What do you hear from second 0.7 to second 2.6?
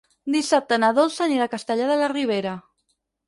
na Dolça anirà a Castellar de la Ribera.